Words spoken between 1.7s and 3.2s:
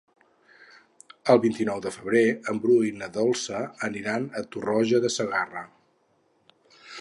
de febrer en Bru i na